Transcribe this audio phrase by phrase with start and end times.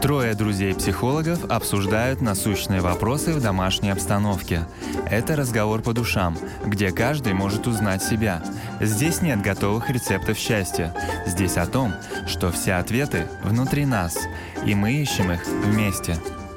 [0.00, 4.66] Трое друзей-психологов обсуждают насущные вопросы в домашней обстановке.
[5.10, 8.42] Это разговор по душам, где каждый может узнать себя.
[8.80, 10.94] Здесь нет готовых рецептов счастья.
[11.26, 11.92] Здесь о том,
[12.26, 14.16] что все ответы внутри нас,
[14.64, 16.16] и мы ищем их вместе.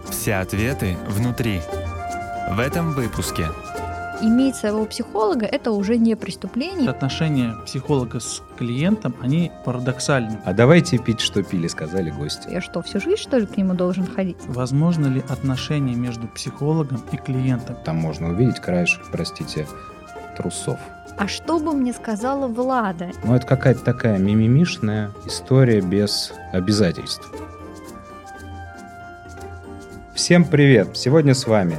[0.09, 1.61] Все ответы внутри.
[2.51, 3.47] В этом выпуске–
[4.21, 6.89] иметь своего психолога– это уже не преступление.
[6.89, 10.39] Отношения психолога с клиентом, они парадоксальны.
[10.45, 12.47] А давайте пить, что пили, сказали гости.
[12.49, 14.37] Я что, всю жизнь, что ли, к нему должен ходить?
[14.47, 17.75] Возможно ли отношения между психологом и клиентом?
[17.83, 19.67] Там можно увидеть краешек, простите,
[20.37, 20.79] трусов.
[21.17, 23.11] А что бы мне сказала Влада?
[23.23, 27.29] Ну, это какая-то такая мимимишная история без обязательств.
[30.15, 30.95] Всем привет!
[30.95, 31.77] Сегодня с вами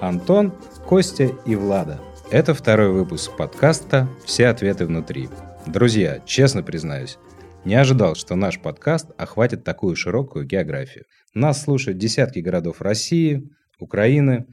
[0.00, 0.52] Антон
[0.86, 1.98] Костя и Влада.
[2.30, 5.30] Это второй выпуск подкаста «Все ответы внутри».
[5.66, 7.16] Друзья, честно признаюсь,
[7.64, 11.04] не ожидал, что наш подкаст охватит такую широкую географию.
[11.32, 13.48] Нас слушают десятки городов России,
[13.80, 14.44] Украины,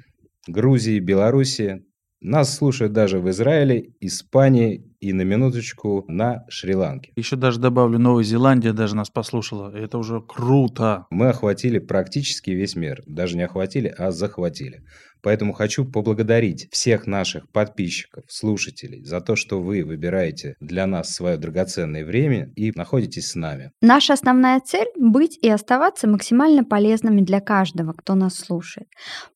[0.48, 1.84] Грузии, Белоруссии.
[2.22, 7.12] Нас слушают даже в Израиле, Испании и на минуточку на Шри-Ланке.
[7.16, 9.76] Еще даже добавлю, Новая Зеландия даже нас послушала.
[9.76, 11.08] Это уже круто.
[11.10, 13.02] Мы охватили практически весь мир.
[13.06, 14.84] Даже не охватили, а захватили.
[15.22, 21.38] Поэтому хочу поблагодарить всех наших подписчиков, слушателей за то, что вы выбираете для нас свое
[21.38, 23.72] драгоценное время и находитесь с нами.
[23.82, 28.88] Наша основная цель– быть и оставаться максимально полезными для каждого, кто нас слушает.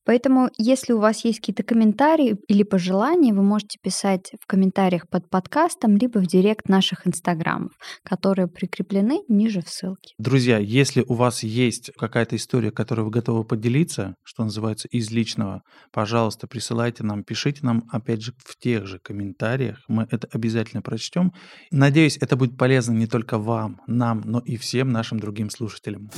[0.05, 5.29] Поэтому, если у вас есть какие-то комментарии или пожелания, вы можете писать в комментариях под
[5.29, 7.71] подкастом, либо в директ наших инстаграмов,
[8.03, 10.13] которые прикреплены ниже в ссылке.
[10.17, 15.63] Друзья, если у вас есть какая-то история, которой вы готовы поделиться, что называется, из личного,
[15.91, 19.83] пожалуйста, присылайте нам, пишите нам, опять же, в тех же комментариях.
[19.87, 21.33] Мы это обязательно прочтем.
[21.71, 26.09] Надеюсь, это будет полезно не только вам, нам, но и всем нашим другим слушателям.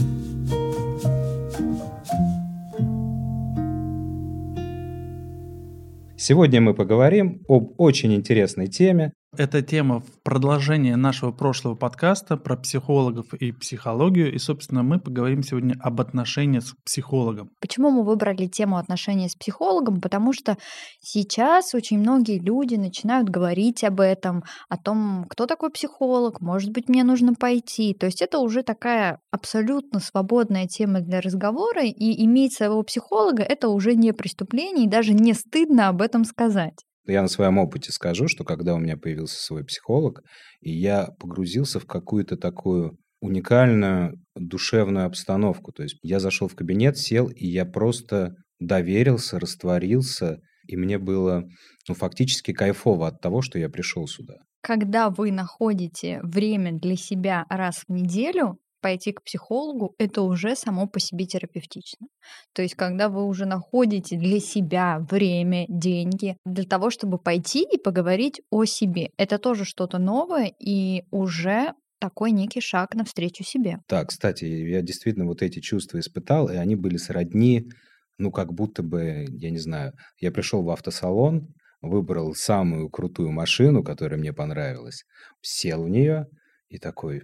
[6.19, 12.55] Сегодня мы поговорим об очень интересной теме, эта тема в продолжение нашего прошлого подкаста про
[12.55, 14.33] психологов и психологию.
[14.33, 17.51] И, собственно, мы поговорим сегодня об отношениях с психологом.
[17.59, 20.01] Почему мы выбрали тему отношений с психологом?
[20.01, 20.57] Потому что
[20.99, 26.87] сейчас очень многие люди начинают говорить об этом, о том, кто такой психолог, может быть,
[26.87, 27.93] мне нужно пойти.
[27.93, 33.69] То есть это уже такая абсолютно свободная тема для разговора, и иметь своего психолога– это
[33.69, 36.87] уже не преступление, и даже не стыдно об этом сказать.
[37.07, 40.21] Я на своем опыте скажу, что когда у меня появился свой психолог,
[40.61, 45.71] и я погрузился в какую-то такую уникальную душевную обстановку.
[45.71, 51.43] То есть я зашел в кабинет, сел, и я просто доверился, растворился, и мне было
[51.87, 54.35] ну, фактически кайфово от того, что я пришел сюда.
[54.61, 60.87] Когда вы находите время для себя раз в неделю, пойти к психологу, это уже само
[60.87, 62.07] по себе терапевтично.
[62.53, 67.77] То есть, когда вы уже находите для себя время, деньги для того, чтобы пойти и
[67.77, 73.77] поговорить о себе, это тоже что-то новое и уже такой некий шаг навстречу себе.
[73.89, 77.69] Да, кстати, я действительно вот эти чувства испытал, и они были сродни,
[78.17, 81.47] ну, как будто бы, я не знаю, я пришел в автосалон,
[81.81, 85.03] выбрал самую крутую машину, которая мне понравилась,
[85.41, 86.27] сел в нее
[86.69, 87.23] и такой,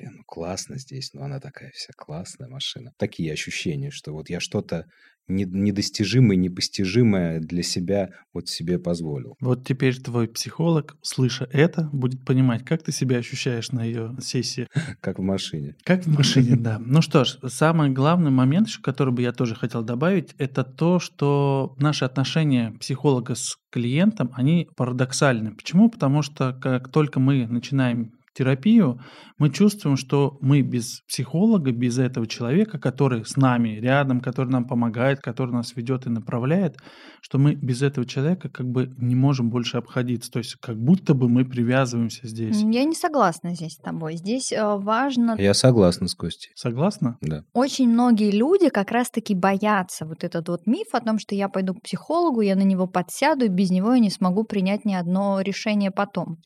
[0.00, 2.92] блин, ну классно здесь, но она такая вся классная машина.
[2.98, 4.86] Такие ощущения, что вот я что-то
[5.28, 9.36] недостижимое, непостижимое для себя вот себе позволил.
[9.40, 14.66] Вот теперь твой психолог, слыша это, будет понимать, как ты себя ощущаешь на ее сессии.
[15.00, 15.76] Как в машине.
[15.84, 16.80] Как в машине, да.
[16.80, 21.76] Ну что ж, самый главный момент, который бы я тоже хотел добавить, это то, что
[21.78, 25.54] наши отношения психолога с клиентом, они парадоксальны.
[25.54, 25.90] Почему?
[25.90, 28.98] Потому что как только мы начинаем терапию,
[29.36, 34.66] мы чувствуем, что мы без психолога, без этого человека, который с нами рядом, который нам
[34.66, 36.76] помогает, который нас ведет и направляет,
[37.20, 40.30] что мы без этого человека как бы не можем больше обходиться.
[40.30, 42.62] То есть как будто бы мы привязываемся здесь.
[42.62, 44.16] Я не согласна здесь с тобой.
[44.16, 45.36] Здесь э, важно...
[45.38, 46.52] Я согласна с Костей.
[46.54, 47.18] Согласна?
[47.20, 47.44] Да.
[47.52, 51.74] Очень многие люди как раз-таки боятся вот этот вот миф о том, что я пойду
[51.74, 55.40] к психологу, я на него подсяду, и без него я не смогу принять ни одно
[55.40, 56.38] решение потом.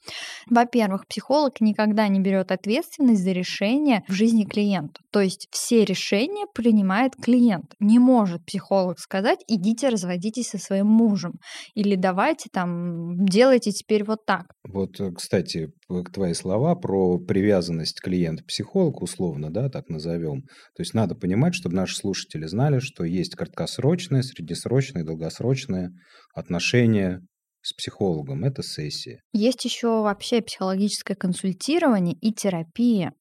[0.50, 5.00] Во-первых, психолог не никогда не берет ответственность за решение в жизни клиента.
[5.10, 7.74] То есть все решения принимает клиент.
[7.78, 11.34] Не может психолог сказать, идите разводитесь со своим мужем.
[11.74, 14.46] Или давайте там, делайте теперь вот так.
[14.66, 20.42] Вот, э, кстати, к твои слова про привязанность клиент-психолог, условно, да, так назовем.
[20.76, 25.92] То есть надо понимать, чтобы наши слушатели знали, что есть краткосрочное, среднесрочное, долгосрочное
[26.34, 27.20] отношение
[27.64, 29.22] с психологом, это сессия.
[29.32, 33.14] Есть еще вообще психологическое консультирование и терапия.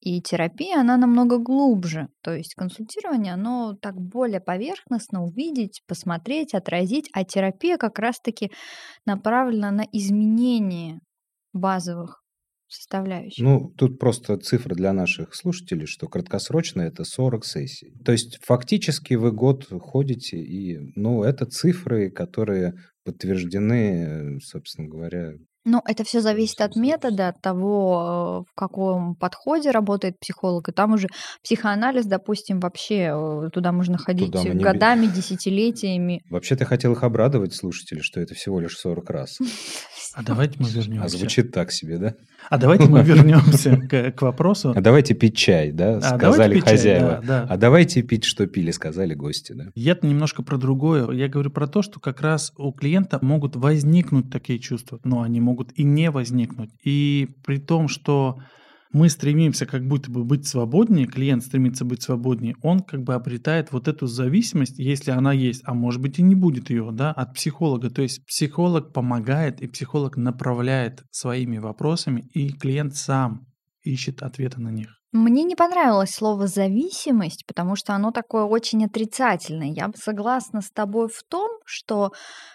[0.00, 2.08] И терапия, она намного глубже.
[2.22, 7.10] То есть консультирование, оно так более поверхностно увидеть, посмотреть, отразить.
[7.12, 8.52] А терапия как раз-таки
[9.04, 11.00] направлена на изменение
[11.52, 12.22] базовых
[12.68, 13.42] составляющих.
[13.42, 17.92] Ну, тут просто цифра для наших слушателей, что краткосрочно это 40 сессий.
[18.04, 22.74] То есть фактически вы год ходите, и, ну, это цифры, которые
[23.04, 25.32] подтверждены, собственно говоря,
[25.64, 30.66] ну, это все зависит от метода, от того, в каком подходе работает психолог.
[30.70, 31.08] И там уже
[31.44, 36.22] психоанализ, допустим, вообще э, туда можно ходить Туда не годами, десятилетиями.
[36.30, 39.38] Вообще ты хотел их обрадовать, слушатели, что это всего лишь 40 раз.
[40.14, 41.16] А давайте мы А вернемся.
[41.16, 42.14] звучит так себе, да?
[42.50, 44.72] А давайте мы вернемся к, к вопросу.
[44.74, 47.20] А давайте пить чай, да, А, сказали чай, хозяева.
[47.22, 47.46] да, да.
[47.48, 49.66] А давайте пить, что пили, сказали гости, да.
[49.74, 51.10] Я-то немножко про другое.
[51.12, 55.40] Я говорю про то, что как раз у клиента могут возникнуть такие чувства, но они
[55.40, 56.70] могут и не возникнуть.
[56.84, 58.38] И при том, что
[58.92, 63.72] мы стремимся как будто бы быть свободнее, клиент стремится быть свободнее, он как бы обретает
[63.72, 67.34] вот эту зависимость, если она есть, а может быть и не будет ее, да, от
[67.34, 67.90] психолога.
[67.90, 73.46] То есть психолог помогает и психолог направляет своими вопросами, и клиент сам
[73.82, 74.97] ищет ответы на них.
[75.12, 79.68] Мне не понравилось слово «зависимость», потому что оно такое очень отрицательное.
[79.68, 82.12] Я согласна с тобой в том, что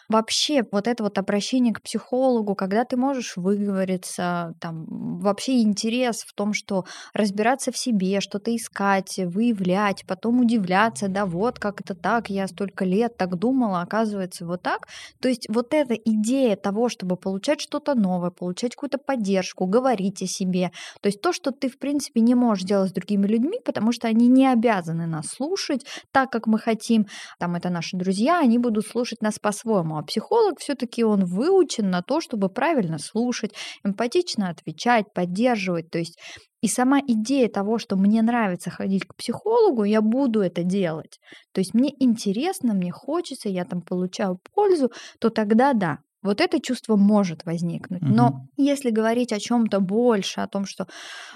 [0.08, 4.86] вообще вот это вот обращение к психологу, когда ты можешь выговориться, там
[5.20, 6.86] вообще интерес в том, что
[7.16, 12.86] разбираться в себе, что-то искать, выявлять, потом удивляться, да вот как это так, я столько
[12.86, 14.88] лет так думала, оказывается вот так.
[15.20, 20.28] То есть вот эта идея того, чтобы получать что-то новое, получать какую-то поддержку, говорить о
[20.28, 20.72] себе,
[21.02, 24.08] то есть то, что ты в принципе не можешь делать с другими людьми, потому что
[24.08, 27.08] они не обязаны нас слушать так, как мы хотим,
[27.40, 32.02] там это наши друзья, они будут слушать нас по-своему, а психолог все-таки он выучен на
[32.02, 33.54] то, чтобы правильно слушать,
[33.84, 35.90] эмпатично отвечать, поддерживать.
[35.90, 36.18] То есть
[36.64, 41.20] и сама идея того, что мне нравится ходить к психологу, я буду это делать.
[41.52, 44.90] То есть мне интересно, мне хочется, я там получаю пользу,
[45.20, 48.04] то тогда да, вот это чувство может возникнуть.
[48.08, 48.48] Но Мгм.
[48.58, 50.88] если говорить о чем-то больше, о том, что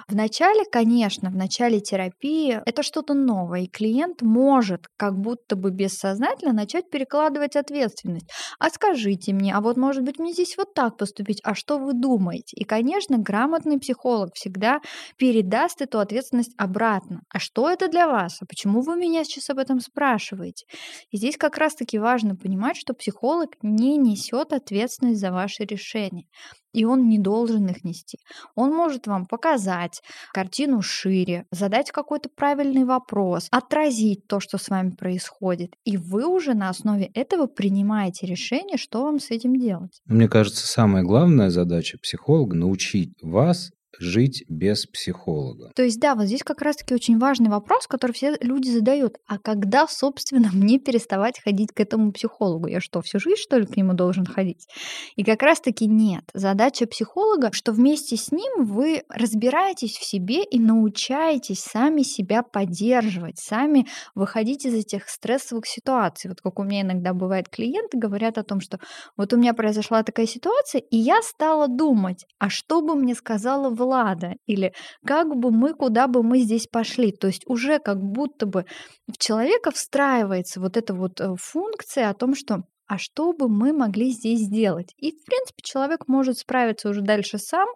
[0.07, 5.71] в начале, конечно, в начале терапии это что-то новое, и клиент может как будто бы
[5.71, 8.29] бессознательно начать перекладывать ответственность.
[8.59, 11.93] А скажите мне, а вот может быть мне здесь вот так поступить, а что вы
[11.93, 12.55] думаете?
[12.57, 14.79] И, конечно, грамотный психолог всегда
[15.17, 17.21] передаст эту ответственность обратно.
[17.29, 18.37] А что это для вас?
[18.41, 20.65] А почему вы меня сейчас об этом спрашиваете?
[21.11, 24.76] И здесь как раз-таки важно понимать, что психолог не несет ответственность
[25.15, 26.25] за ваши решения.
[26.73, 28.19] И он не должен их нести.
[28.55, 30.01] Он может вам показать
[30.31, 35.73] картину шире, задать какой-то правильный вопрос, отразить то, что с вами происходит.
[35.85, 40.01] И вы уже на основе этого принимаете решение, что вам с этим делать.
[40.05, 45.71] Мне кажется, самая главная задача психолога– научить вас жить без психолога.
[45.75, 49.17] То есть, да, вот здесь как раз-таки очень важный вопрос, который все люди задают.
[49.27, 52.67] А когда, собственно, мне переставать ходить к этому психологу?
[52.67, 54.67] Я что, всю жизнь, что ли, к нему должен ходить?
[55.15, 56.23] И как раз-таки нет.
[56.33, 63.39] Задача психолога, что вместе с ним вы разбираетесь в себе и научаетесь сами себя поддерживать,
[63.39, 66.29] сами выходить из этих стрессовых ситуаций.
[66.29, 68.79] Вот как у меня иногда бывает клиенты говорят о том, что
[69.15, 73.69] вот у меня произошла такая ситуация, и я стала думать, а что бы мне сказала
[73.87, 74.33] Влада?
[74.45, 74.73] Или
[75.05, 77.11] как бы мы, куда бы мы здесь пошли?
[77.11, 78.65] То есть уже как будто бы
[79.07, 83.73] в человека встраивается вот эта вот э, функция о том, что а что бы мы
[83.73, 84.93] могли здесь сделать?
[84.97, 87.67] И, в принципе, человек может справиться уже дальше сам.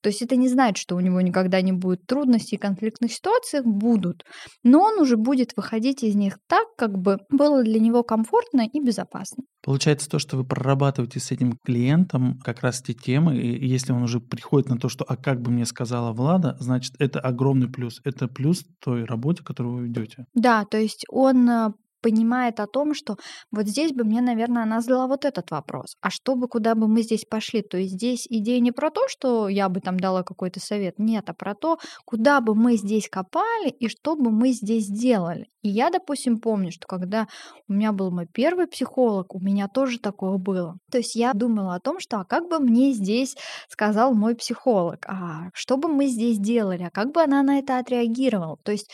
[0.00, 3.60] То есть это не значит, что у него никогда не будет трудностей и конфликтных ситуаций,
[3.62, 4.24] будут.
[4.62, 8.80] Но он уже будет выходить из них так, как бы было для него комфортно и
[8.80, 9.44] безопасно.
[9.62, 14.02] Получается то, что вы прорабатываете с этим клиентом как раз те темы, и если он
[14.02, 18.00] уже приходит на то, что «а как бы мне сказала Влада», значит, это огромный плюс.
[18.04, 20.26] Это плюс той работе, которую вы ведете.
[20.34, 23.16] Да, то есть он э, понимает о том, что
[23.50, 25.96] вот здесь бы мне, наверное, она задала вот этот вопрос.
[26.00, 27.62] А что бы, куда бы мы здесь пошли?
[27.62, 31.30] То есть здесь идея не про то, что я бы там дала какой-то совет, нет,
[31.30, 35.46] а про то, куда бы мы здесь копали и что бы мы здесь делали.
[35.62, 37.28] И я, допустим, помню, что когда
[37.68, 40.76] у меня был мой первый психолог, у меня тоже такое было.
[40.90, 43.36] То есть я думала о том, что а как бы мне здесь
[43.68, 47.78] сказал мой психолог, а что бы мы здесь делали, а как бы она на это
[47.78, 48.56] отреагировала.
[48.64, 48.90] То есть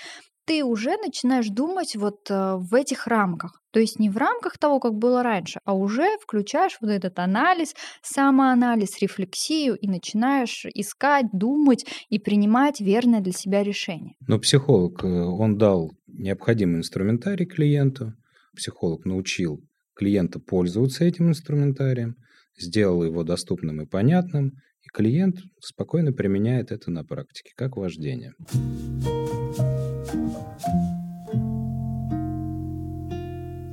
[0.48, 3.60] ты уже начинаешь думать вот э, в этих рамках.
[3.70, 7.74] То есть не в рамках того, как было раньше, а уже включаешь вот этот анализ,
[8.02, 14.14] самоанализ, рефлексию и начинаешь искать, думать и принимать верное для себя решение.
[14.26, 18.14] Но психолог, э, он дал необходимый инструментарий клиенту,
[18.56, 19.60] психолог научил
[19.94, 22.16] клиента пользоваться этим инструментарием,
[22.56, 24.52] сделал его доступным и понятным,
[24.88, 28.32] И клиент спокойно применяет это на практике, как вождение.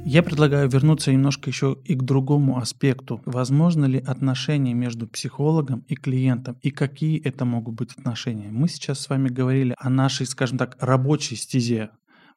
[0.05, 3.21] Я предлагаю вернуться немножко еще и к другому аспекту.
[3.25, 8.49] Возможно ли отношения между психологом и клиентом, и какие это могут быть отношения?
[8.51, 11.91] Мы сейчас с вами говорили о нашей, скажем так, рабочей стезе.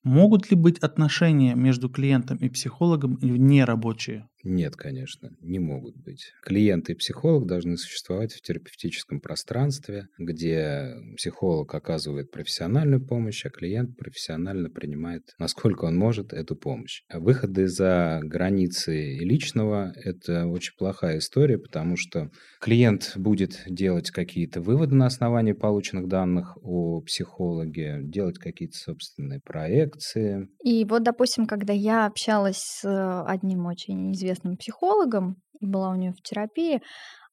[0.04, 4.28] Могут ли быть отношения между клиентом и психологом нерабочие?
[4.44, 6.32] Нет, конечно, не могут быть.
[6.42, 13.96] Клиент и психолог должны существовать в терапевтическом пространстве, где психолог оказывает профессиональную помощь, а клиент
[13.96, 17.02] профессионально принимает, насколько он может, эту помощь.
[17.08, 22.30] А выходы за границы личного– это очень плохая история, потому что
[22.60, 30.48] клиент будет делать какие-то выводы на основании полученных данных о психологе, делать какие-то собственные проекции.
[30.62, 36.12] И вот, допустим, когда я общалась с одним очень известным известным психологом, была у нее
[36.12, 36.82] в терапии,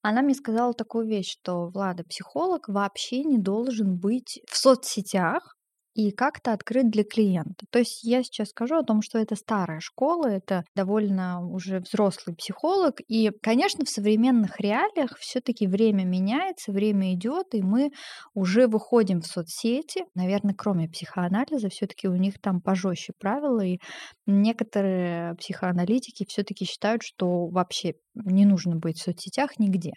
[0.01, 5.54] она мне сказала такую вещь, что Влада, психолог вообще не должен быть в соцсетях,
[5.95, 7.65] и как-то открыт для клиента.
[7.71, 12.35] То есть я сейчас скажу о том, что это старая школа, это довольно уже взрослый
[12.35, 12.99] психолог.
[13.07, 17.91] И, конечно, в современных реалиях все-таки время меняется, время идет, и мы
[18.33, 20.03] уже выходим в соцсети.
[20.15, 23.79] Наверное, кроме психоанализа, все-таки у них там пожестче правила, и
[24.25, 29.93] некоторые психоаналитики все-таки считают, что вообще не нужно быть в соцсетях нигде.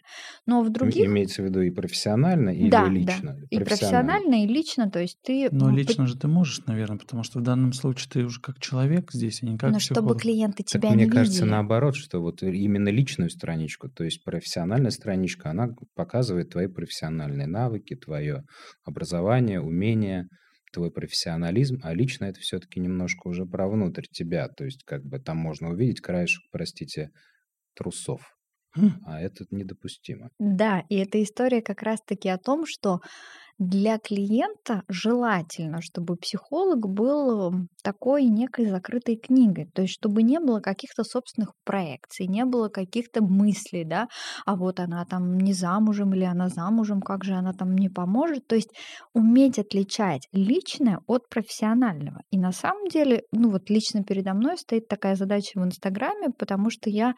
[0.46, 1.06] Но в других...
[1.06, 3.34] Имеется в виду и профессионально, и да, лично?
[3.34, 5.48] Да, и профессионально, и лично, то есть ты...
[5.50, 9.12] Но лично же ты можешь, наверное, потому что в данном случае ты уже как человек
[9.12, 10.08] здесь, а не как Но психолог.
[10.08, 11.16] чтобы клиенты тебя так не мне видели.
[11.16, 17.46] кажется, наоборот, что вот именно личную страничку, то есть профессиональная страничка, она показывает твои профессиональные
[17.46, 18.44] навыки, твое
[18.84, 20.28] образование, умение,
[20.72, 25.18] твой профессионализм, а лично это все-таки немножко уже про внутрь тебя, то есть как бы
[25.18, 27.10] там можно увидеть краешек, простите,
[27.78, 28.20] трусов.
[29.06, 30.30] А это недопустимо.
[30.38, 33.00] Да, и эта история как раз-таки о том, что
[33.58, 40.60] для клиента желательно, чтобы психолог был такой некой закрытой книгой, то есть чтобы не было
[40.60, 44.08] каких-то собственных проекций, не было каких-то мыслей, да,
[44.46, 48.46] а вот она там не замужем или она замужем, как же она там не поможет,
[48.46, 48.70] то есть
[49.12, 52.22] уметь отличать личное от профессионального.
[52.30, 56.70] И на самом деле, ну вот лично передо мной стоит такая задача в Инстаграме, потому
[56.70, 57.14] что я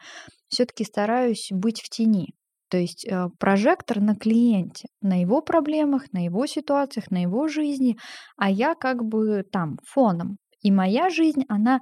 [0.47, 2.33] все-таки стараюсь быть в тени.
[2.71, 7.97] То есть э, прожектор на клиенте, на его проблемах, на его ситуациях, на его жизни,
[8.37, 10.37] а я как бы там фоном.
[10.61, 11.81] И моя жизнь, она,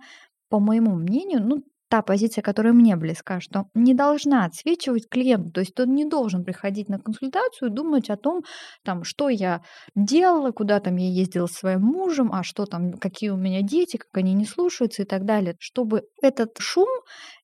[0.49, 5.51] по моему мнению, ну, та позиция, которая мне близка, что не должна отсвечивать клиенту.
[5.51, 8.43] То есть он не должен приходить на консультацию думать о том,
[8.83, 9.61] там, что я
[9.95, 13.97] делала, куда там я ездила с своим мужем, а что там, какие у меня дети,
[13.97, 15.55] как они не слушаются и так далее.
[15.59, 16.89] Чтобы этот шум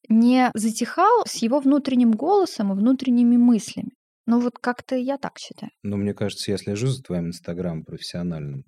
[0.10, 3.92] не затихал с его внутренним голосом и внутренними мыслями.
[4.28, 5.72] Ну вот как-то я так считаю.
[5.84, 8.64] Ну, мне кажется, я слежу за твоим инстаграм профессиональным.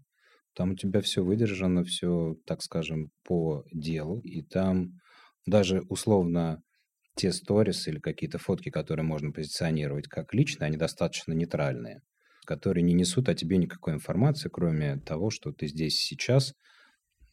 [0.53, 4.20] Там у тебя все выдержано, все, так скажем, по делу.
[4.22, 4.94] И там
[5.46, 6.62] даже условно
[7.15, 12.01] те сторис или какие-то фотки, которые можно позиционировать как личные, они достаточно нейтральные,
[12.46, 16.53] которые не несут о тебе никакой информации, кроме того, что ты здесь сейчас,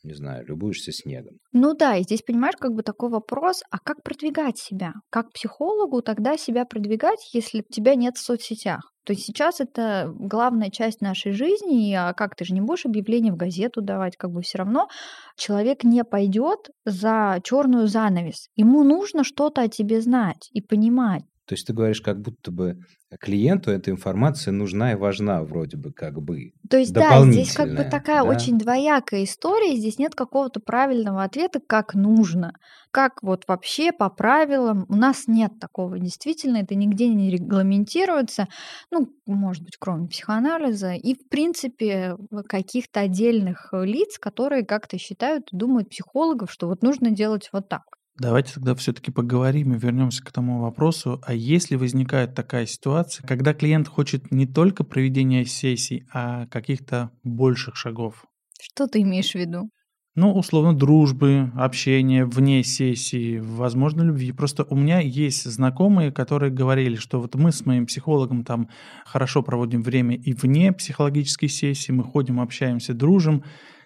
[0.04, 1.38] не знаю, любуешься снегом.
[1.52, 4.92] Ну да, и здесь, понимаешь, как бы такой вопрос, а как продвигать себя?
[5.11, 8.92] Как психологу тогда себя продвигать, если тебя нет в соцсетях?
[9.04, 13.32] То есть сейчас это главная часть нашей жизни, а как ты же не будешь объявление
[13.32, 14.88] в газету давать, как бы все равно
[15.37, 18.49] человек не пойдет за черную занавес.
[18.56, 21.25] Ему нужно что-то о тебе знать и понимать.
[21.46, 22.78] То есть ты говоришь, как будто бы
[23.20, 26.52] клиенту эта информация нужна и важна вроде бы как бы.
[26.68, 28.28] То есть да, здесь как бы такая да?
[28.28, 32.54] очень двоякая история, здесь нет какого-то правильного ответа, как нужно,
[32.90, 34.86] как вот вообще по правилам.
[34.88, 38.46] У нас нет такого, действительно, это нигде не регламентируется,
[38.90, 42.16] ну, может быть, кроме психоанализа, и, в принципе,
[42.48, 47.82] каких-то отдельных лиц, которые как-то считают, думают психологов, что вот нужно делать вот так.
[48.16, 51.21] Давайте тогда все-таки поговорим и вернемся к тому вопросу.
[51.26, 57.76] А если возникает такая ситуация, когда клиент хочет не только проведения сессий, а каких-то больших
[57.76, 58.25] шагов?
[58.61, 59.68] Что ты имеешь в виду?
[60.16, 64.30] Ну, условно, дружбы, общения вне сессии, возможно, любви.
[64.30, 68.68] Просто у меня есть знакомые, которые говорили, что вот мы с моим психологом там
[69.04, 73.42] хорошо проводим время и вне психологической сессии, мы ходим, общаемся, дружим,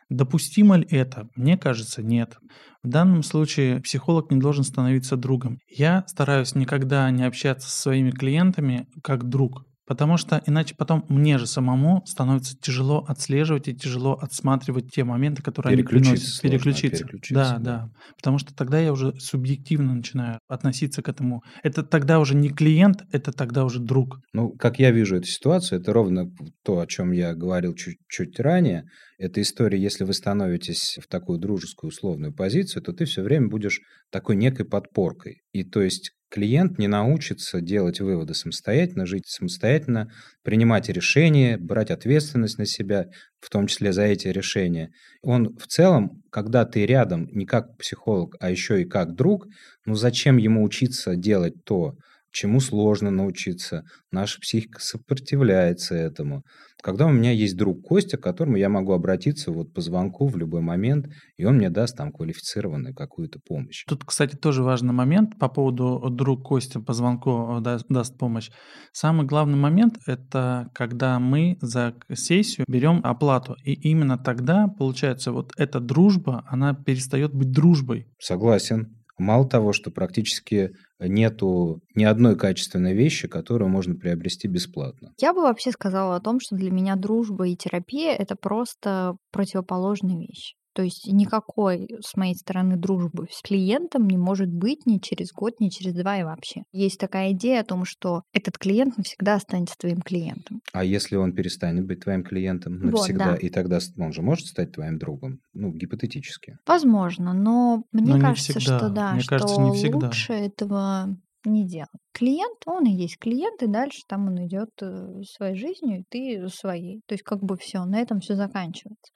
[0.08, 1.28] Допустимо ли это?
[1.36, 2.38] Мне кажется, нет.
[2.82, 5.58] В данном случае психолог не должен становиться другом.
[5.68, 11.38] Я стараюсь никогда не общаться со своими клиентами как друг, Потому что иначе потом мне
[11.38, 16.42] же самому становится тяжело отслеживать и тяжело отсматривать те моменты, которые они приносят.
[16.42, 17.04] Переключиться.
[17.04, 17.34] переключиться.
[17.34, 17.90] Да, да, да.
[18.16, 21.42] Потому что тогда я уже субъективно начинаю относиться к этому.
[21.62, 24.20] Это тогда уже не клиент, это тогда уже друг.
[24.34, 26.26] Ну, как я вижу эту ситуацию, это ровно
[26.62, 28.84] то, о чем я говорил чуть-чуть ранее.
[29.16, 33.80] Это история, если вы становитесь в такую дружескую условную позицию, то ты все время будешь
[34.10, 35.40] такой некой подпоркой.
[35.52, 40.10] И то есть клиент не научится делать выводы самостоятельно, жить самостоятельно,
[40.42, 43.08] принимать решения, брать ответственность на себя,
[43.40, 44.90] в том числе за эти решения.
[45.22, 49.46] Он в целом, когда ты рядом не как психолог, а еще и как друг,
[49.84, 51.96] ну зачем ему учиться делать то,
[52.30, 56.44] чему сложно научиться, наша психика сопротивляется этому.
[56.82, 60.36] Когда у меня есть друг Костя, к которому я могу обратиться вот по звонку в
[60.36, 63.84] любой момент, и он мне даст там квалифицированную какую-то помощь.
[63.86, 68.50] Тут, кстати, тоже важный момент по поводу друг Костя по звонку даст, даст помощь.
[68.92, 75.52] Самый главный момент– это когда мы за сессию берем оплату, и именно тогда, получается, вот
[75.56, 78.06] эта дружба, она перестает быть дружбой.
[78.20, 78.97] Согласен.
[79.18, 80.70] Мало того, что практически
[81.00, 85.12] нету ни одной качественной вещи, которую можно приобрести бесплатно.
[85.20, 90.26] Я бы вообще сказала о том, что для меня дружба и терапия это просто противоположные
[90.26, 90.57] вещи.
[90.74, 95.60] То есть никакой с моей стороны дружбы с клиентом не может быть ни через год,
[95.60, 96.62] ни через два и вообще.
[96.72, 100.60] Есть такая идея о том, что этот клиент навсегда останется твоим клиентом.
[100.72, 103.46] А если он перестанет быть твоим клиентом навсегда, вот, да.
[103.46, 105.40] и тогда он же может стать твоим другом?
[105.52, 106.58] Ну, гипотетически.
[106.66, 110.06] Возможно, но мне но кажется, что да, мне что кажется, не всегда.
[110.06, 111.16] лучше этого
[111.48, 111.88] не делать.
[112.12, 116.48] Клиент, он и есть клиент, и дальше там он идет э, своей жизнью, и ты
[116.48, 117.00] своей.
[117.06, 119.12] То есть как бы все, на этом все заканчивается.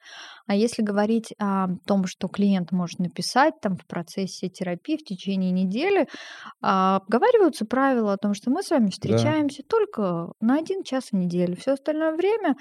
[0.47, 5.51] А если говорить о том, что клиент может написать там в процессе терапии в течение
[5.51, 6.07] недели,
[6.61, 9.67] а, обговариваются правила о том, что мы с вами встречаемся да.
[9.69, 11.55] только на один час в неделю.
[11.55, 12.55] Все остальное время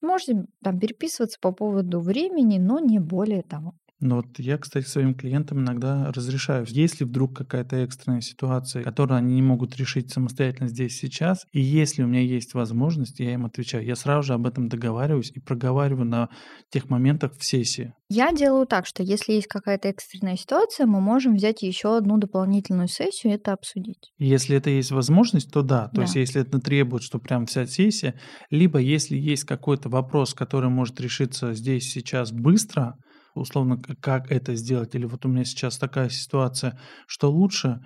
[0.00, 3.74] можете там переписываться по поводу времени, но не более того.
[4.00, 9.34] Ну вот я, кстати, своим клиентам иногда разрешаю, если вдруг какая-то экстренная ситуация, которую они
[9.34, 13.84] не могут решить самостоятельно здесь сейчас, и если у меня есть возможность, я им отвечаю.
[13.84, 16.28] Я сразу же об этом договариваюсь и проговариваю на
[16.70, 17.92] тех моментах в сессии.
[18.08, 22.88] Я делаю так, что если есть какая-то экстренная ситуация, мы можем взять еще одну дополнительную
[22.88, 24.12] сессию и это обсудить.
[24.18, 25.88] Если это есть возможность, то да.
[25.88, 26.02] То да.
[26.02, 28.18] есть если это требует, что прям вся сессия,
[28.50, 32.96] либо если есть какой-то вопрос, который может решиться здесь сейчас быстро,
[33.34, 37.80] условно, как это сделать, или вот у меня сейчас такая ситуация, что лучше,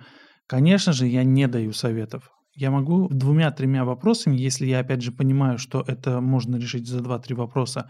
[0.47, 2.29] конечно же, я не даю советов.
[2.53, 7.35] Я могу двумя-тремя вопросами, если я опять же понимаю, что это можно решить за два-три
[7.35, 7.89] вопроса,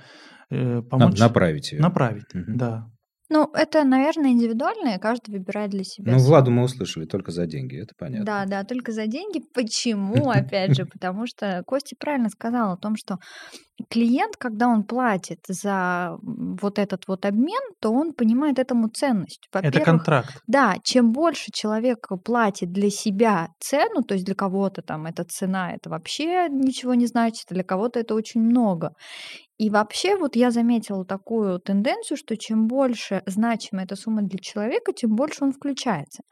[0.50, 1.20] э, помочь.
[1.20, 1.82] Направить ее.
[1.82, 2.46] Направить, угу.
[2.48, 2.88] да.
[3.30, 6.12] Ну, это, наверное, индивидуально, и каждый выбирает для себя.
[6.12, 8.26] Ну, Владу мы услышали только за деньги, это понятно.
[8.26, 9.42] Да, да, только за деньги.
[9.54, 10.86] Почему, опять же?
[10.86, 13.18] Потому что Костя правильно сказал о том, что
[13.90, 19.48] клиент, когда он платит за вот этот вот обмен, то он понимает этому ценность.
[19.52, 20.42] Это контракт.
[20.48, 25.74] Да, чем больше человек платит для себя цену, то есть для кого-то там эта цена,
[25.74, 28.92] это вообще ничего не значит, а для кого-то это очень много.
[29.58, 34.91] И вообще вот я заметила такую тенденцию, что чем больше значима эта сумма для человека,
[34.91, 36.24] тем больше он включается.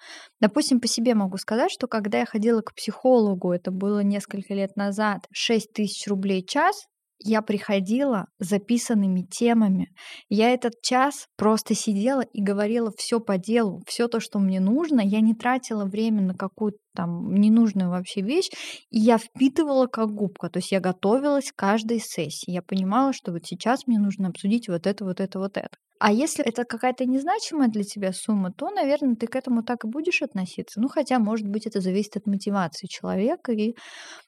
[0.41, 4.75] Допустим, по себе могу сказать, что когда я ходила к психологу, это было несколько лет
[4.75, 6.85] назад, 6 тысяч рублей час,
[7.25, 9.87] я приходила с записанными темами.
[10.27, 14.99] Я этот час просто сидела и говорила все по делу, все то, что мне нужно.
[14.99, 18.49] Я не тратила время на какую-то там ненужную вообще вещь,
[18.89, 20.49] и я впитывала как губка.
[20.49, 22.51] То есть я готовилась к каждой сессии.
[22.51, 25.77] Я понимала, что вот сейчас мне нужно обсудить вот это, вот это, вот это.
[25.99, 29.87] А если это какая-то незначимая для тебя сумма, то, наверное, ты к этому так и
[29.87, 30.81] будешь относиться.
[30.81, 33.73] Ну, хотя, может быть, это зависит от мотивации человека, и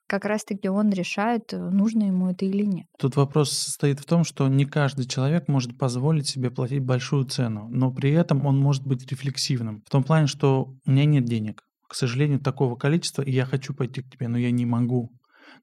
[0.08, 2.86] как раз-таки он решает, э, нужно ему это или нет.
[2.98, 7.68] Тут вопрос состоит в том, что не каждый человек может позволить себе платить большую цену,
[7.70, 9.84] но при этом он может быть рефлексивным.
[9.86, 13.74] В том плане, что у меня нет денег, к сожалению, такого количества, и я хочу
[13.74, 15.12] пойти к тебе, но я не могу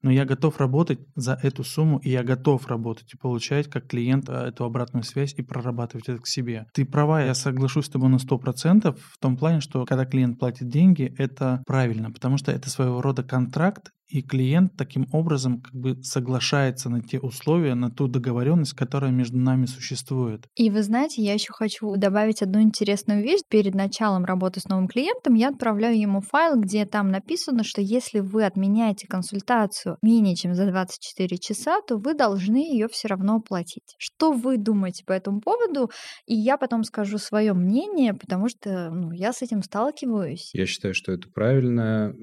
[0.01, 4.29] но я готов работать за эту сумму, и я готов работать и получать как клиент
[4.29, 6.65] а, эту обратную связь и прорабатывать это к себе.
[6.73, 10.67] Ты права, я соглашусь с тобой на 100% в том плане, что когда клиент платит
[10.67, 16.03] деньги, это правильно, потому что это своего рода контракт, и клиент таким образом как бы
[16.03, 20.45] соглашается на те условия, на ту договоренность, которая между нами существует.
[20.55, 23.41] И вы знаете, я еще хочу добавить одну интересную вещь.
[23.49, 28.19] Перед началом работы с новым клиентом я отправляю ему файл, где там написано, что если
[28.19, 33.95] вы отменяете консультацию менее чем за 24 часа, то вы должны ее все равно оплатить.
[33.97, 35.89] Что вы думаете по этому поводу?
[36.27, 40.51] И я потом скажу свое мнение, потому что ну, я с этим сталкиваюсь.
[40.53, 42.13] Я считаю, что это правильная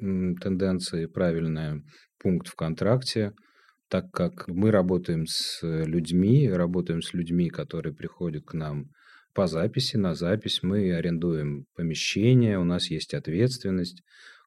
[0.40, 1.79] тенденция, правильная
[2.18, 3.32] пункт в контракте,
[3.88, 8.86] так как мы работаем с людьми, работаем с людьми, которые приходят к нам
[9.34, 14.02] по записи, на запись, мы арендуем помещение, у нас есть ответственность,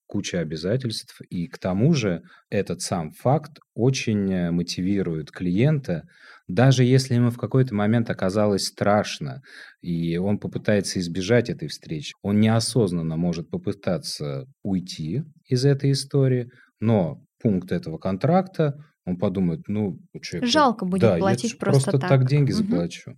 [0.06, 6.04] куча обязательств, и к тому же этот сам факт очень э, мотивирует клиента,
[6.48, 9.42] даже если ему в какой-то момент оказалось страшно,
[9.82, 16.50] и он попытается избежать этой встречи, он неосознанно может попытаться уйти из этой истории,
[16.84, 22.00] но пункт этого контракта, он подумает, ну, человек, Жалко будет да, платить я просто, просто
[22.08, 22.28] так.
[22.28, 22.60] деньги Мгм.
[22.60, 23.18] заплачу.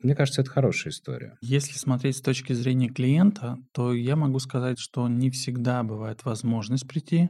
[0.00, 1.38] Мне кажется, это хорошая история.
[1.40, 6.88] Если смотреть с точки зрения клиента, то я могу сказать, что не всегда бывает возможность
[6.88, 7.28] прийти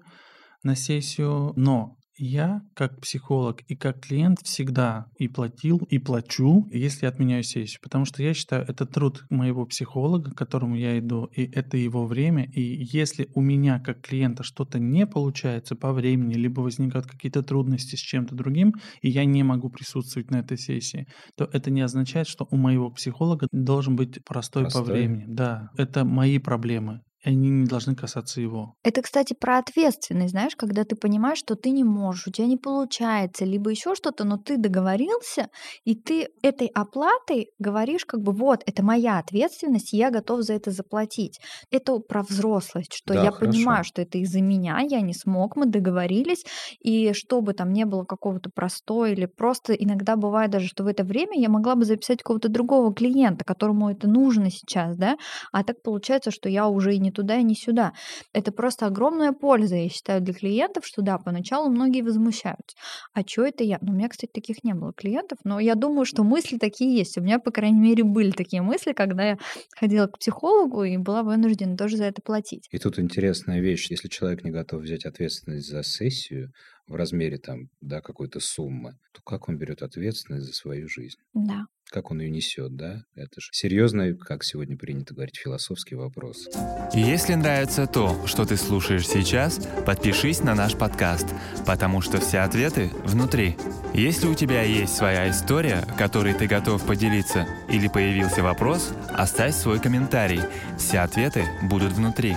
[0.63, 7.07] на сессию, но я, как психолог и как клиент, всегда и платил, и плачу, если
[7.07, 7.81] отменяю сессию.
[7.83, 12.07] Потому что я считаю, это труд моего психолога, к которому я иду, и это его
[12.07, 12.45] время.
[12.53, 17.97] И если у меня, как клиента, что-то не получается по времени, либо возникают какие-то трудности
[17.97, 22.29] с чем-то другим, и я не могу присутствовать на этой сессии, то это не означает,
[22.29, 24.85] что у моего психолога должен быть простой, Простой?
[24.85, 25.25] по времени.
[25.29, 27.01] Да, это мои проблемы.
[27.25, 28.77] Они не должны касаться его.
[28.87, 32.59] Это, кстати, про ответственность, знаешь, когда ты понимаешь, что ты не можешь, у тебя не
[32.59, 35.49] получается, либо еще что-то, но ты договорился,
[35.85, 40.53] и ты этой оплатой говоришь, как бы, вот, это моя ответственность, и я готов за
[40.53, 41.41] это заплатить.
[41.71, 43.73] Это про взрослость, что Да, я хорошо.
[43.73, 46.45] понимаю, что это из-за меня, я не смог, мы договорились,
[46.81, 51.05] и чтобы там не было какого-то простоя, или просто иногда бывает даже, что в это
[51.05, 55.17] время я могла бы записать какого-то другого клиента, которому это нужно сейчас, да,
[55.53, 57.93] а так получается, что я уже и не туда, и не сюда.
[58.33, 62.77] Это просто огромная польза, я считаю, для клиентов, что да, поначалу многие возмущаются.
[63.13, 63.79] А что это я?
[63.81, 67.17] Ну, у меня, кстати, таких не было клиентов, но я думаю, что мысли такие есть.
[67.17, 69.39] У меня, по крайней мере, были такие мысли, когда я
[69.79, 72.69] ходила к психологу и была вынуждена тоже за это платить.
[72.71, 73.91] И тут интересная вещь.
[73.91, 76.53] Если человек не готов взять ответственность за сессию
[76.87, 81.19] в размере там, да, какой-то суммы, то как он берет ответственность за свою жизнь?
[81.33, 81.67] Да.
[81.91, 83.05] Как он ее несет, да?
[83.15, 86.49] Это же серьезный, как сегодня принято говорить, философский вопрос.
[86.93, 91.27] Если нравится то, что ты слушаешь сейчас, подпишись на наш подкаст,
[91.67, 93.57] потому что все ответы внутри.
[93.93, 99.79] Если у тебя есть своя история, которой ты готов поделиться, или появился вопрос, оставь свой
[99.79, 100.41] комментарий.
[100.79, 102.35] Все ответы будут внутри.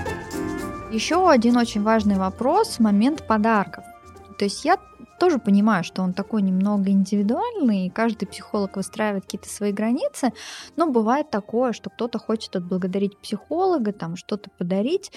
[0.92, 3.84] Еще один очень важный вопрос– момент подарков.
[4.38, 4.78] То есть я
[5.20, 10.32] тоже понимаю, что он такой немного индивидуальный, и каждый психолог выстраивает какие-то свои границы,
[10.76, 15.12] но бывает такое, что кто-то хочет отблагодарить психолога, там что-то подарить,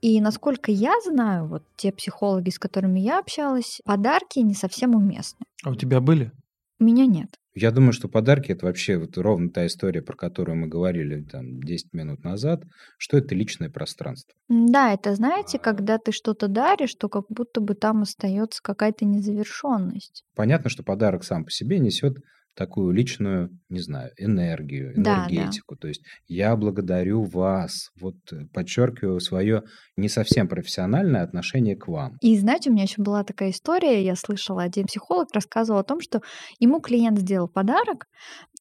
[0.00, 5.44] и насколько я знаю, вот те психологи, с которыми я общалась, подарки не совсем уместны.
[5.64, 6.30] А у тебя были?
[6.78, 7.30] У меня нет.
[7.60, 11.60] Я думаю, что подарки это вообще вот ровно та история, про которую мы говорили там
[11.60, 12.62] 10 минут назад,
[12.98, 14.32] что это личное пространство.
[14.48, 20.24] Да, это знаете, когда ты что-то даришь, то как будто бы там остается какая-то незавершенность.
[20.36, 22.18] Понятно, что подарок сам по себе несет
[22.58, 25.32] такую личную, не знаю, энергию, Да, да.
[25.32, 25.76] энергетику.
[25.76, 29.62] То есть я благодарю вас, вот э, подчеркиваю свое
[29.96, 32.16] не совсем профессиональное отношение к вам.
[32.20, 36.00] И знаете, у меня еще была такая история, я слышала, один психолог рассказывал о том,
[36.00, 36.20] что
[36.58, 38.06] ему клиент сделал подарок,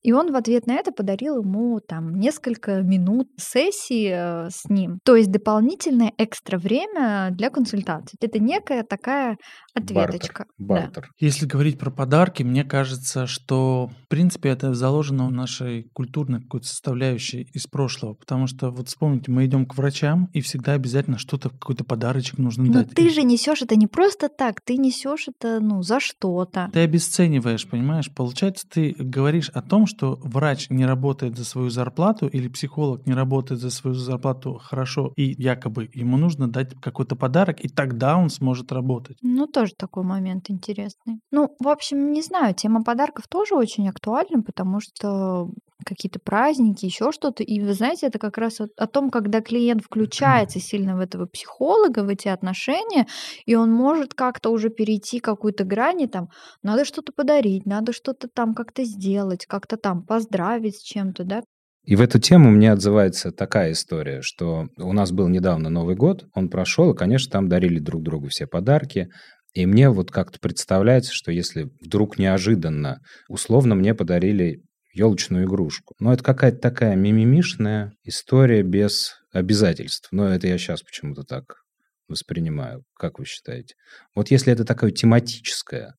[0.03, 4.99] и он в ответ на это подарил ему там несколько минут сессии э, с ним.
[5.03, 8.17] То есть дополнительное экстра время для консультации.
[8.21, 9.37] Это некая такая
[9.73, 10.45] ответочка.
[10.57, 10.65] Да.
[10.75, 11.09] Бартер.
[11.19, 16.67] Если говорить про подарки, мне кажется, что, в принципе, это заложено в нашей культурной какой-то
[16.67, 18.13] составляющей из прошлого.
[18.13, 22.65] Потому что, вот вспомните, мы идем к врачам, и всегда обязательно что-то, какой-то подарочек нужно
[22.65, 22.93] Но дать.
[22.93, 26.69] ты И же несешь это не просто так, ты несешь это ну за что-то.
[26.73, 28.11] Ты обесцениваешь, понимаешь?
[28.13, 33.13] Получается, ты говоришь о том, что врач не работает за свою зарплату или психолог не
[33.13, 38.29] работает за свою зарплату хорошо, и якобы ему нужно дать какой-то подарок, и тогда он
[38.29, 39.17] сможет работать.
[39.21, 41.19] Ну, тоже такой момент интересный.
[41.31, 45.49] Ну, в общем, не знаю, тема подарков тоже очень актуальна, потому что
[45.87, 47.43] какие-то праздники, еще что-то.
[47.43, 51.25] И вы знаете, это как раз о, о том, когда клиент включается сильно в этого
[51.25, 53.07] психолога, в эти отношения,
[53.45, 56.27] и он может как-то уже перейти какую-то грань, и там
[56.61, 61.41] надо что-то подарить, надо что-то там как-то сделать, как-то там поздравить с чем-то, да.
[61.85, 66.25] И в эту тему мне отзывается такая история, что у нас был недавно Новый год,
[66.35, 69.07] он прошел, и, конечно, там дарили друг другу все подарки.
[69.53, 74.61] И мне вот как-то представляется, что если вдруг неожиданно, условно мне подарили
[74.97, 75.95] елочную игрушку.
[75.99, 80.09] Но это какая-то такая мимимишная история без обязательств.
[80.11, 81.63] Но это я сейчас почему-то так
[82.07, 82.83] воспринимаю.
[82.95, 83.75] Как вы считаете?
[84.15, 85.95] Вот если это такое тематическое,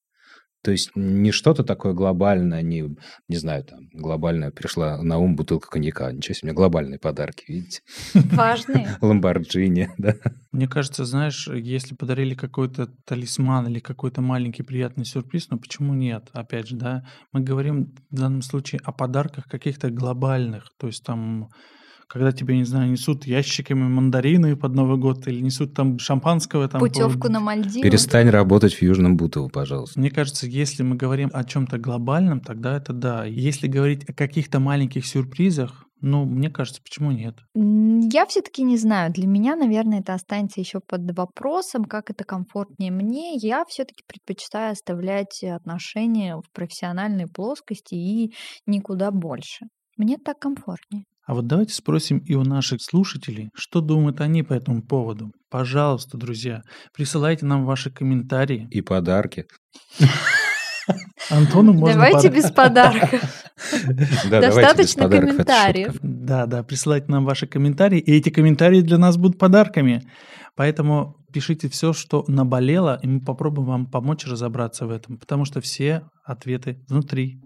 [0.69, 2.95] То есть не что-то такое глобальное, не,
[3.27, 6.13] не знаю, там, глобальное пришла на ум бутылка коньяка.
[6.13, 7.81] Ничего себе, у меня глобальные подарки, видите?
[8.13, 8.87] Важные.
[9.01, 10.17] Ламборджини, да.
[10.53, 16.29] Мне кажется, знаешь, если подарили какой-то талисман или какой-то маленький приятный сюрприз, ну почему нет?
[16.35, 21.49] Опять же, да, мы говорим в данном случае о подарках каких-то глобальных, то есть там
[22.09, 26.67] когда тебе, не знаю, несут ящиками мандарины под Новый год или несут там шампанского.
[26.67, 27.29] Там, Путевку по...
[27.29, 27.83] на Мальдивы.
[27.83, 30.01] Перестань работать в Южном Бутово, пожалуйста.
[30.01, 33.25] Мне кажется, если мы говорим о чем-то глобальном, тогда это да.
[33.27, 37.41] Если говорить о каких-то маленьких сюрпризах, ну, мне кажется, почему нет?
[37.55, 39.13] Я все-таки не знаю.
[39.13, 43.35] Для меня, наверное, это останется еще под вопросом, как это комфортнее мне.
[43.35, 48.33] Я все-таки предпочитаю оставлять отношения в профессиональной плоскости и
[48.65, 49.67] никуда больше.
[49.97, 51.05] Мне так комфортнее.
[51.29, 55.31] А вот давайте спросим и у наших слушателей, что думают они по этому поводу.
[55.51, 56.63] Пожалуйста, друзья,
[56.97, 58.67] присылайте нам ваши комментарии.
[58.71, 59.45] И подарки.
[61.29, 63.23] Антону можно Давайте без подарков.
[64.31, 65.99] Достаточно комментариев.
[66.01, 70.11] Да, да, присылайте нам ваши комментарии, и эти комментарии для нас будут подарками.
[70.57, 75.61] Поэтому пишите все, что наболело, и мы попробуем вам помочь разобраться в этом, потому что
[75.61, 77.43] все ответы внутри.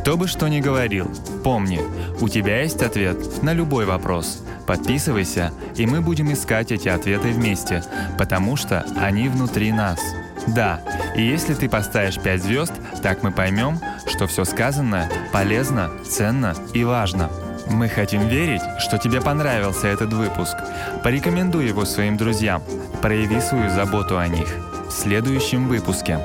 [0.00, 1.10] Кто бы что ни говорил,
[1.44, 1.78] помни,
[2.22, 4.42] у тебя есть ответ на любой вопрос.
[4.66, 7.84] Подписывайся, и мы будем искать эти ответы вместе,
[8.18, 10.00] потому что они внутри нас.
[10.46, 10.80] Да,
[11.14, 16.82] и если ты поставишь 5 звезд, так мы поймем, что все сказанное полезно, ценно и
[16.82, 17.28] важно.
[17.68, 20.56] Мы хотим верить, что тебе понравился этот выпуск.
[21.04, 22.62] Порекомендуй его своим друзьям.
[23.02, 24.48] Прояви свою заботу о них.
[24.88, 26.20] В следующем выпуске.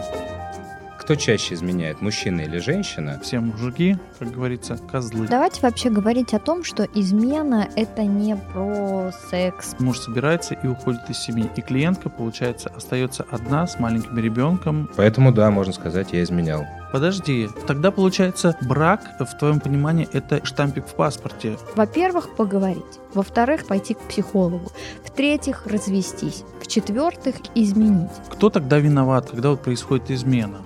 [1.06, 3.20] Кто чаще изменяет, мужчина или женщина?
[3.22, 5.28] Все мужики, как говорится, козлы.
[5.28, 9.76] Давайте вообще говорить о том, что измена— это не про секс.
[9.78, 14.90] Муж собирается и уходит из семьи, и клиентка, получается, остается одна с маленьким ребенком.
[14.96, 16.66] Поэтому, да, можно сказать, я изменял.
[16.92, 21.56] Подожди, тогда получается брак, в твоем понимании, это штампик в паспорте.
[21.76, 22.84] Во-первых, поговорить.
[23.14, 24.72] Во-вторых, пойти к психологу.
[25.04, 26.44] В-третьих, развестись.
[26.62, 28.10] В-четвертых, изменить.
[28.32, 30.62] Кто тогда виноват, когда вот происходит измена?